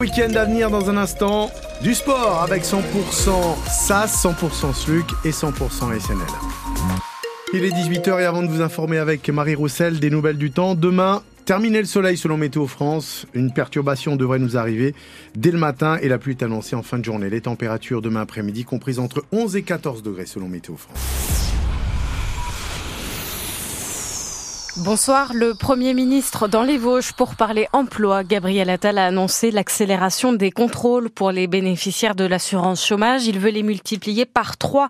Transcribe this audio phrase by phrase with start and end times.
[0.00, 1.50] Week-end à venir dans un instant,
[1.82, 2.80] du sport avec 100%
[3.68, 6.18] SAS, 100% SLUC et 100% SNL.
[7.52, 10.76] Il est 18h et avant de vous informer avec Marie Roussel des nouvelles du temps,
[10.76, 14.94] demain, terminer le soleil selon Météo France, une perturbation devrait nous arriver
[15.34, 17.28] dès le matin et la pluie est annoncée en fin de journée.
[17.28, 21.48] Les températures demain après-midi comprises entre 11 et 14 degrés selon Météo France.
[24.84, 25.32] Bonsoir.
[25.34, 28.22] Le Premier ministre dans les Vosges pour parler emploi.
[28.22, 33.26] Gabriel Attal a annoncé l'accélération des contrôles pour les bénéficiaires de l'assurance chômage.
[33.26, 34.88] Il veut les multiplier par trois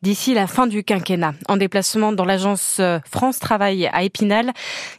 [0.00, 1.34] d'ici la fin du quinquennat.
[1.48, 4.52] En déplacement dans l'agence euh, France Travail à Épinal,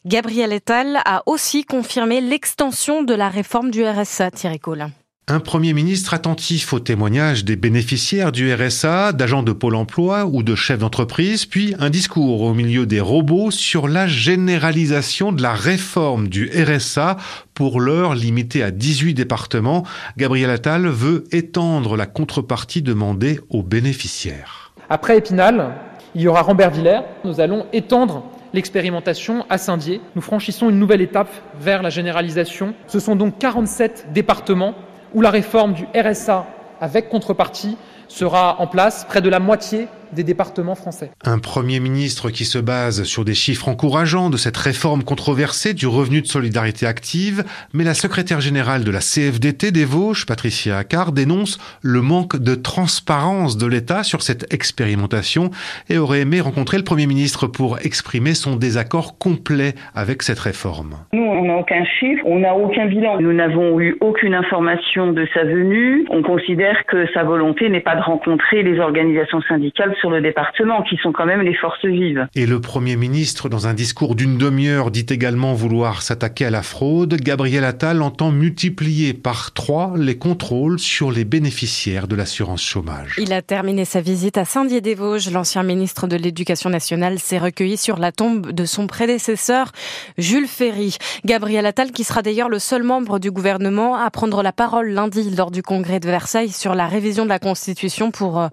[0.05, 4.29] Gabriel Attal a aussi confirmé l'extension de la réforme du RSA.
[4.31, 4.91] Thierry Collin.
[5.29, 10.41] Un Premier ministre attentif aux témoignages des bénéficiaires du RSA, d'agents de Pôle emploi ou
[10.41, 15.51] de chefs d'entreprise, puis un discours au milieu des robots sur la généralisation de la
[15.51, 17.17] réforme du RSA
[17.53, 19.83] pour l'heure limitée à 18 départements.
[20.15, 24.71] Gabriel Attal veut étendre la contrepartie demandée aux bénéficiaires.
[24.89, 25.73] Après Épinal,
[26.15, 27.01] il y aura Rambert-Villers.
[27.25, 29.99] Nous allons étendre l'expérimentation à Saint-Dié.
[30.15, 32.73] Nous franchissons une nouvelle étape vers la généralisation.
[32.87, 34.73] Ce sont donc 47 départements
[35.17, 36.45] où la réforme du RSA
[36.79, 37.75] avec contrepartie
[38.07, 41.11] sera en place près de la moitié des départements français.
[41.25, 45.87] Un Premier ministre qui se base sur des chiffres encourageants de cette réforme controversée du
[45.87, 51.11] revenu de solidarité active, mais la secrétaire générale de la CFDT des Vosges, Patricia Accard,
[51.11, 55.49] dénonce le manque de transparence de l'État sur cette expérimentation
[55.89, 60.95] et aurait aimé rencontrer le Premier ministre pour exprimer son désaccord complet avec cette réforme.
[61.13, 63.19] Nous, on n'a aucun chiffre, on n'a aucun bilan.
[63.19, 66.05] Nous n'avons eu aucune information de sa venue.
[66.09, 70.97] On considère que sa volonté n'est pas rencontrer les organisations syndicales sur le département, qui
[70.97, 72.27] sont quand même les forces vives.
[72.35, 76.61] Et le Premier ministre, dans un discours d'une demi-heure, dit également vouloir s'attaquer à la
[76.61, 77.15] fraude.
[77.15, 83.15] Gabriel Attal entend multiplier par trois les contrôles sur les bénéficiaires de l'assurance chômage.
[83.17, 85.31] Il a terminé sa visite à Saint-Dié-des-Vosges.
[85.31, 89.71] L'ancien ministre de l'Éducation nationale s'est recueilli sur la tombe de son prédécesseur,
[90.17, 90.97] Jules Ferry.
[91.25, 95.33] Gabriel Attal, qui sera d'ailleurs le seul membre du gouvernement à prendre la parole lundi
[95.35, 98.47] lors du congrès de Versailles sur la révision de la Constitution pour euh,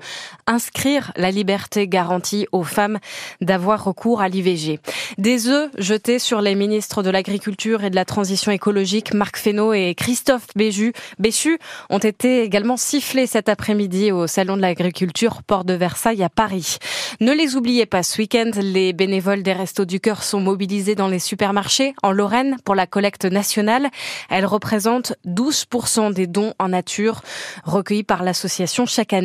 [0.47, 2.99] inscrire la liberté garantie aux femmes
[3.41, 4.79] d'avoir recours à l'IVG.
[5.19, 9.73] Des œufs jetés sur les ministres de l'Agriculture et de la Transition écologique, Marc Fesneau
[9.73, 11.59] et Christophe Béchu,
[11.91, 16.79] ont été également sifflés cet après-midi au Salon de l'Agriculture, Port de Versailles à Paris.
[17.21, 21.09] Ne les oubliez pas, ce week-end, les bénévoles des Restos du Cœur sont mobilisés dans
[21.09, 23.89] les supermarchés en Lorraine pour la collecte nationale.
[24.31, 27.23] Elle représente 12% des dons en nature
[27.65, 29.24] recueillis par l'association chaque année.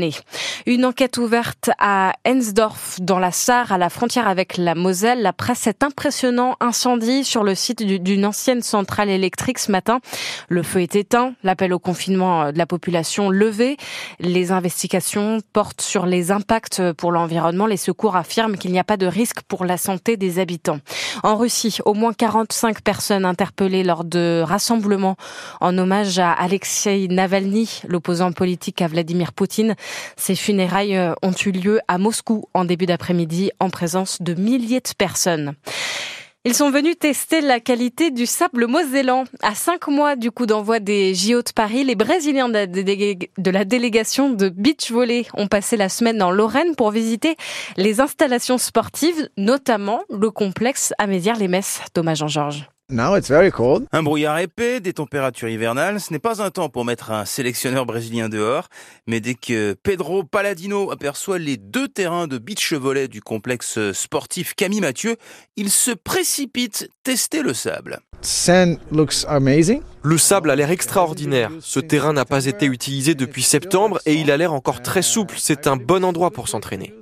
[0.65, 5.55] Une enquête ouverte à Ensdorf, dans la Sarre, à la frontière avec la Moselle, après
[5.55, 9.99] cet impressionnant incendie sur le site d'une ancienne centrale électrique ce matin.
[10.47, 13.77] Le feu est éteint, l'appel au confinement de la population levé.
[14.19, 17.65] Les investigations portent sur les impacts pour l'environnement.
[17.65, 20.79] Les secours affirment qu'il n'y a pas de risque pour la santé des habitants.
[21.23, 25.15] En Russie, au moins 45 personnes interpellées lors de rassemblements
[25.61, 29.75] en hommage à Alexei Navalny, l'opposant politique à Vladimir Poutine.
[30.17, 34.81] Ces funérailles euh, ont eu lieu à Moscou en début d'après-midi en présence de milliers
[34.81, 35.55] de personnes.
[36.45, 39.25] Ils sont venus tester la qualité du sable mosellan.
[39.41, 44.29] À cinq mois du coup d'envoi des JO de Paris, les Brésiliens de la délégation
[44.29, 47.35] de beach volley ont passé la semaine en Lorraine pour visiter
[47.75, 51.81] les installations sportives, notamment le complexe Amézières-les-Messes.
[51.93, 52.69] Thomas Jean-Georges.
[53.91, 57.85] Un brouillard épais, des températures hivernales, ce n'est pas un temps pour mettre un sélectionneur
[57.85, 58.67] brésilien dehors,
[59.05, 64.55] mais dès que Pedro Paladino aperçoit les deux terrains de beach volley du complexe sportif
[64.55, 65.17] Camille Mathieu,
[65.55, 67.99] il se précipite tester le sable.
[70.01, 71.51] Le sable a l'air extraordinaire.
[71.59, 75.35] Ce terrain n'a pas été utilisé depuis septembre et il a l'air encore très souple.
[75.37, 76.93] C'est un bon endroit pour s'entraîner.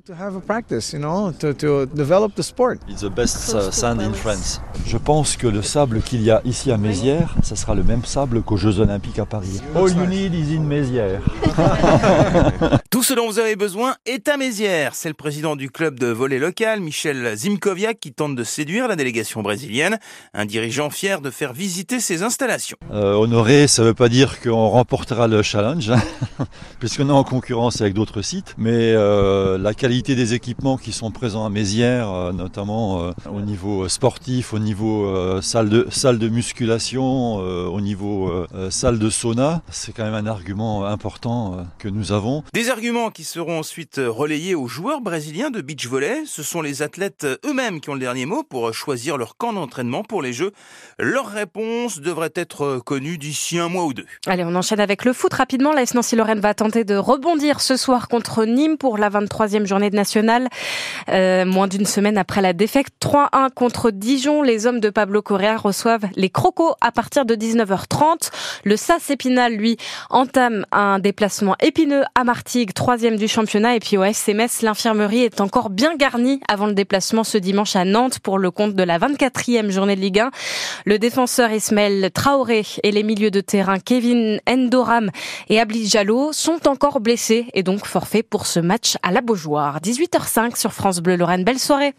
[4.85, 8.03] Je pense que le sable qu'il y a ici à Mézières, ce sera le même
[8.03, 9.61] sable qu'aux Jeux Olympiques à Paris.
[9.75, 11.21] All you need is in Mézières.
[12.89, 14.95] Tout ce dont vous avez besoin est à Mézières.
[14.95, 18.95] C'est le président du club de volley local, Michel Zimkoviak, qui tente de séduire la
[18.95, 19.99] délégation brésilienne.
[20.33, 22.77] Un dirigeant fier de faire visiter ses installations.
[22.91, 26.01] Euh, honoré, ça ne veut pas dire qu'on remportera le challenge, hein,
[26.79, 31.11] puisqu'on est en concurrence avec d'autres sites, mais euh, la qualité des équipements qui sont
[31.11, 36.19] présents à Mézières, euh, notamment euh, au niveau sportif, au niveau euh, salle, de, salle
[36.19, 38.31] de musculation, euh, au niveau
[38.69, 42.43] salle de sauna, c'est quand même un argument important que nous avons.
[42.53, 46.23] Des arguments qui seront ensuite relayés aux joueurs brésiliens de beach volley.
[46.25, 50.03] Ce sont les athlètes eux-mêmes qui ont le dernier mot pour choisir leur camp d'entraînement
[50.03, 50.51] pour les Jeux.
[50.99, 52.76] Leur réponse devrait être
[53.17, 54.05] d'ici un mois ou deux.
[54.25, 55.73] Allez, on enchaîne avec le foot rapidement.
[55.73, 59.95] La Nancy-Lorraine va tenter de rebondir ce soir contre Nîmes pour la 23e journée de
[59.95, 60.47] nationale.
[61.09, 65.57] Euh, moins d'une semaine après la défaite 3-1 contre Dijon, les hommes de Pablo Correa
[65.57, 68.31] reçoivent les Crocos à partir de 19h30.
[68.63, 69.77] Le SAS Épinal, lui,
[70.09, 73.75] entame un déplacement épineux à Martigues, troisième du championnat.
[73.75, 77.85] Et puis au Metz, l'infirmerie est encore bien garnie avant le déplacement ce dimanche à
[77.85, 80.31] Nantes pour le compte de la 24e journée de Ligue 1.
[80.85, 85.09] Le défenseur Ismaël Traoré et les milieux de terrain Kevin Endoram
[85.49, 89.79] et Abli Jallo sont encore blessés et donc forfaits pour ce match à la Beaujoire.
[89.79, 91.43] 18h05 sur France Bleu Lorraine.
[91.43, 91.93] Belle soirée